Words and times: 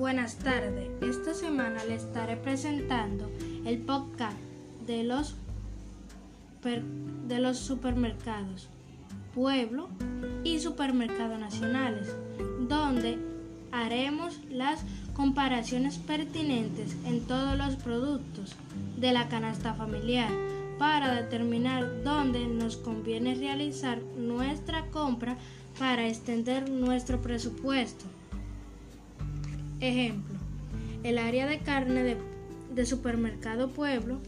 Buenas 0.00 0.36
tardes. 0.36 0.88
Esta 1.02 1.34
semana 1.34 1.84
le 1.84 1.96
estaré 1.96 2.38
presentando 2.38 3.30
el 3.66 3.76
podcast 3.80 4.38
de 4.86 5.04
los, 5.04 5.34
de 7.28 7.38
los 7.38 7.58
supermercados 7.58 8.70
Pueblo 9.34 9.90
y 10.42 10.58
Supermercados 10.58 11.38
Nacionales, 11.38 12.16
donde 12.66 13.18
haremos 13.72 14.40
las 14.48 14.80
comparaciones 15.12 15.98
pertinentes 15.98 16.96
en 17.04 17.20
todos 17.26 17.58
los 17.58 17.76
productos 17.76 18.56
de 18.96 19.12
la 19.12 19.28
canasta 19.28 19.74
familiar 19.74 20.30
para 20.78 21.14
determinar 21.14 22.02
dónde 22.02 22.46
nos 22.46 22.78
conviene 22.78 23.34
realizar 23.34 24.00
nuestra 24.16 24.86
compra 24.86 25.36
para 25.78 26.08
extender 26.08 26.70
nuestro 26.70 27.20
presupuesto. 27.20 28.06
Ejemplo, 29.80 30.38
el 31.04 31.16
área 31.16 31.46
de 31.46 31.60
carne 31.60 32.18
de, 32.74 32.84
supermercado 32.84 33.70
Pueblo 33.70 34.18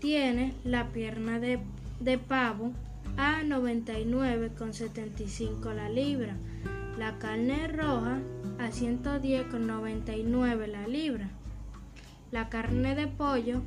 tiene 0.00 0.54
la 0.64 0.92
pierna 0.92 1.40
de, 1.40 1.58
de 1.98 2.18
pavo 2.18 2.70
a 3.16 3.42
99,75 3.42 5.74
la 5.74 5.88
libra, 5.88 6.36
la 6.96 7.18
carne 7.18 7.66
roja 7.66 8.20
a 8.60 8.70
110,99 8.70 10.68
la 10.68 10.86
libra, 10.86 11.28
la 12.30 12.48
carne 12.48 12.94
de 12.94 13.08
pollo 13.08 13.62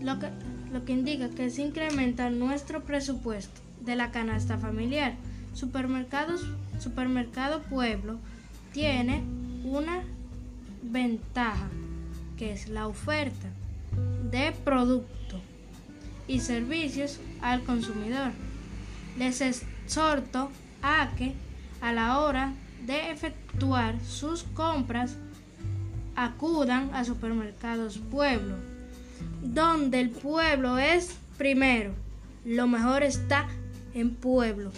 lo 0.00 0.18
que, 0.18 0.28
lo 0.72 0.84
que 0.84 0.92
indica 0.92 1.28
que 1.30 1.50
se 1.50 1.62
incrementa 1.62 2.30
nuestro 2.30 2.82
presupuesto 2.82 3.60
de 3.80 3.96
la 3.96 4.10
canasta 4.10 4.58
familiar. 4.58 5.14
Supermercados, 5.54 6.46
Supermercado 6.78 7.62
Pueblo 7.62 8.18
tiene 8.72 9.22
una 9.64 10.02
ventaja 10.82 11.68
que 12.36 12.52
es 12.52 12.68
la 12.68 12.88
oferta 12.88 13.48
de 14.30 14.52
productos 14.64 15.40
y 16.26 16.40
servicios 16.40 17.20
al 17.40 17.62
consumidor. 17.62 18.32
Les 19.18 19.40
exhorto 19.40 20.50
a 20.82 21.10
que 21.16 21.34
a 21.80 21.92
la 21.92 22.18
hora 22.18 22.52
de 22.86 23.10
efectuar 23.10 24.00
sus 24.00 24.42
compras 24.42 25.16
acudan 26.16 26.90
a 26.94 27.04
supermercados 27.04 27.98
pueblo, 27.98 28.56
donde 29.42 30.00
el 30.00 30.10
pueblo 30.10 30.78
es 30.78 31.16
primero. 31.36 31.92
Lo 32.44 32.66
mejor 32.66 33.02
está 33.02 33.48
en 33.94 34.14
pueblo. 34.14 34.72